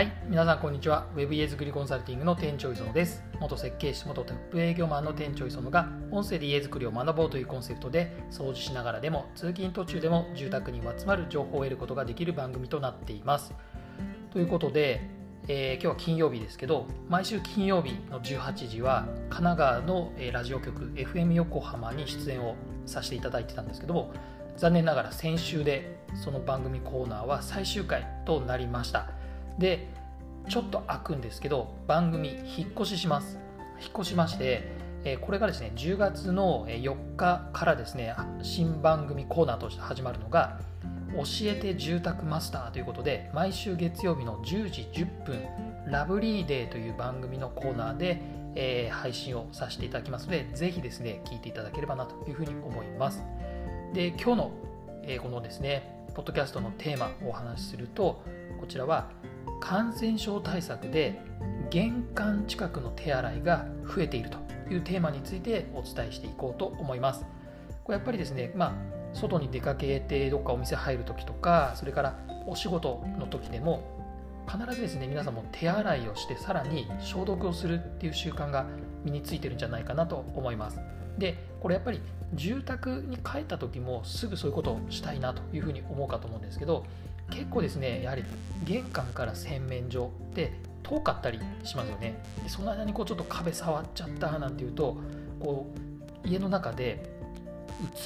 [0.00, 1.08] はい、皆さんこんにちは。
[1.14, 3.22] Web 家作りコンサルティングの店長磯野です。
[3.38, 13.52] 元設計士、元トップ営業マンの店長磯野が音声で家作りを学ぼうというコンセプトで掃除しながらでも通勤途中でも住宅に集まる情報を得ることができる番組となっています。
[14.32, 15.02] ということで、
[15.48, 22.56] えー今日は金曜日ですけど毎週金曜日の18時は神奈川の、ラジオ局 FM 横浜に出演を
[22.86, 24.14] させていただいてたんですけども
[24.56, 29.19] 残念ながら先週でその番組コーナーは最終回となりました
[29.60, 29.88] で
[30.48, 33.38] ちょっと開くんですけど番組引っ越しします。
[33.80, 34.80] 引っ越しまして
[35.22, 40.60] これがですね10月の4日からですね新番組コーナーとして始まるのが
[41.14, 45.42] 教えて住宅マスターということで毎週月曜日の10時10分
[45.90, 48.20] ラブリーデーという番組のコーナーで、
[48.54, 53.24] え配信をさせていただきますのでぜひですね聞いていただければなというふうに思います。
[53.94, 54.50] で今日の、
[55.04, 58.22] えこのですねポッドキャストのテーマをお話しすると
[58.60, 59.08] こちらは
[59.60, 61.20] 感染症対策で
[61.70, 64.38] 玄関近くの手洗いが増えていると
[64.72, 67.24] いうテーマについてお伝えしていこうと思います。
[67.84, 73.82] これやっぱりですね、まあ、外に出かけてどっかお店入るときとかそれからお仕事の時でも
[74.48, 78.66] 必ずですね皆さんも手洗いをしてさらに消毒をするっていう習慣が
[79.04, 80.80] 身についてるんじゃないかなと思います。
[81.18, 82.00] でこれやっぱり
[82.34, 86.84] 住宅に帰った時もすぐそういうことをしたいなというふうに思うかと思うんですけど
[87.30, 88.24] 結構ですねやはり
[88.64, 92.20] 玄関から洗面所って遠かったりしますよね。
[92.42, 94.96] でその間にこうちょっと壁触っちゃったなんていうと
[95.38, 95.66] こ
[96.24, 97.20] う家の中で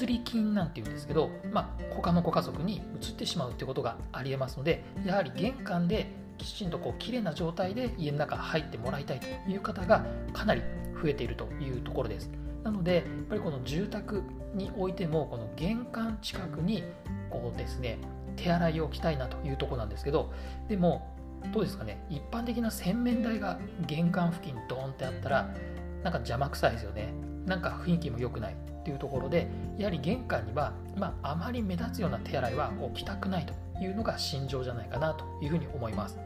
[0.00, 6.06] 移り菌なんていうんですけど、まあ、他のご家族に移ってしまうってことがありえますのでやはり玄関で
[6.38, 10.62] きちんとこう綺麗な状態で家の中入ってもらいたいという方がかなり
[11.02, 12.30] 増えているというところです。
[12.64, 14.22] なのでやっぱりこの住宅
[14.54, 16.82] においてもこの玄関近くに
[17.30, 17.98] こうですね
[18.36, 20.32] 手洗いを置きたいなというところなんですけど
[20.68, 21.14] でも
[21.52, 25.54] どうですかね一般的な洗面台が玄関付近ドーンってあったら
[26.02, 27.14] なんか邪魔くさいですよね。
[27.46, 29.48] なんか雰囲気も良くないっていうところで
[29.78, 36.18] やはり玄関には、まあ、あまり目立つような手洗いは置きたくないというのが心情じゃないかなというふうに思います。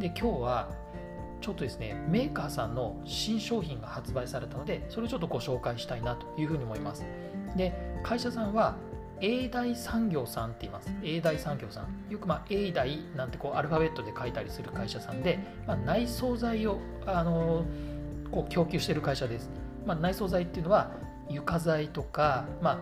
[0.00, 0.68] で今日は
[1.40, 7.04] ちょっとですねメーカーさんの新商品が発売されたのでそれをちょっとご紹介したいなというふうに思います。
[7.56, 8.76] で会社さんは
[9.20, 10.90] 永大産業さんって言います。
[11.02, 12.12] 永大産業さん。
[12.12, 17.64] よくまあ永大なんてこうアルファベットで書いたりする会社さんで、まあ、内装材をあの
[18.30, 19.50] こう供給している会社です、
[19.86, 20.90] まあ、内装材っていうのは
[21.30, 22.78] 床材とか、まあ、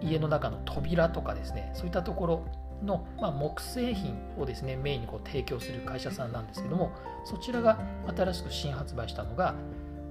[0.00, 1.70] 家の中の扉とかですね。
[1.74, 2.44] そういったところ
[2.84, 6.92] の、まあ、木製品をですねメインにこう提供する会社さんなんですけども
[7.24, 7.78] そちらが
[8.16, 9.54] 新しく新発売したのが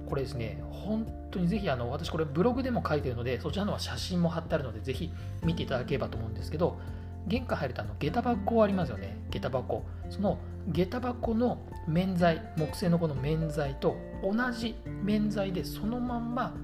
[0.08, 5.12] これですね本当にぜひあの私これブログでも書いてるのでそちらのは写真も貼ってあるのでぜひ
[5.42, 6.78] 見ていただければと思うんですけど
[7.26, 9.16] 玄関入るとあの下駄箱ありますよね。
[9.30, 9.84] 下駄箱。
[10.10, 10.38] その
[10.68, 16.54] 下駄箱の面材木製のこの面材と同じ面材でそのまんま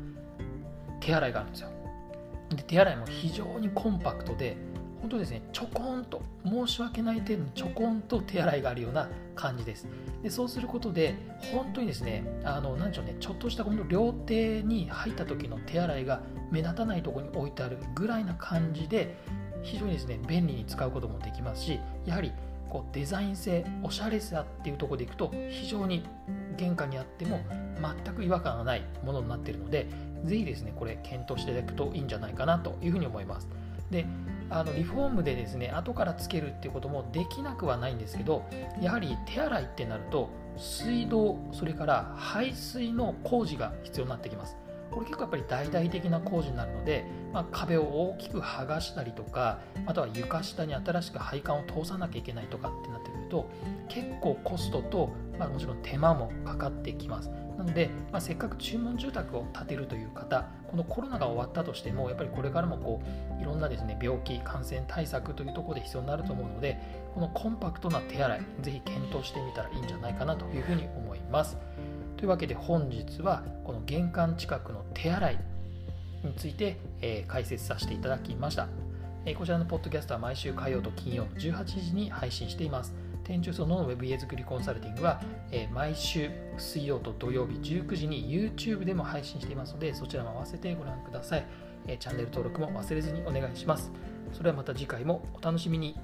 [1.00, 1.68] 手洗いがあるんですよ。
[2.50, 4.56] で手洗いも非常にコンパクトで
[5.02, 9.86] 本当ですねちょこんと申し訳ない程度にちょこんと手洗いがあるような感じです。
[10.22, 11.16] でそうすることで
[11.52, 19.16] 本当にですねあの何でしょうねちょっとしたこの料亭に入った時の手洗いが目立たないとこに置いてあるぐらいな感じで
[19.62, 22.32] 非常にですね便利に使うこともできますしやはり
[22.70, 26.06] こうデザイン性おしゃれさっていうとこでいくと非常に
[26.56, 27.40] 玄関にあっても
[28.04, 29.88] 全く違和感がないものになっているので
[30.24, 33.48] ぜひですねこれ検討していただくといいんじゃないかなというふうに思います。
[33.92, 34.06] で
[34.50, 38.44] あのリフォームでですね後からつけるっていうこともできなくはないんですけど
[38.80, 44.56] やはり手洗いってなると水道それから排水の工事が必要になってきます。
[44.90, 53.01] これ結構やっぱり大々的な工事になるので、まあ、壁を大きく剥がしたりとかあとは床下に新しく配管を通さなきゃいけないとかってなっ
[53.32, 53.48] と
[53.88, 57.30] 結構コストと、まあ、もちろん手間もかかってきます。
[57.56, 63.02] なので、まあ、せっかく注文住宅を建てるという方このコロナが終わったとしてもやっぱりこれからもこ
[63.38, 66.78] ういろんなですね病気感染対策というところで必要になると思うので
[67.14, 71.58] このコンパクトな手洗いぜひ検討してみたらいいんじゃないかなというふうに思います。
[72.16, 75.38] というわけで本日はこの玄関近くの手洗い
[76.24, 78.68] について、えー解説させていただきました、
[79.24, 82.94] えこちらのポッドキャストは毎週火曜と金曜の18時に配信しています。
[83.24, 85.20] 店長そのウェブ家づくりコンサルティングは、
[85.50, 91.46] え毎週水曜と土曜日19時に YouTube でも配信していますのでそちらも合わせてご覧ください、
[91.86, 93.90] えチャンネル登録も忘れずにお願いします。
[94.32, 95.96] それではまた次回もお楽しみに。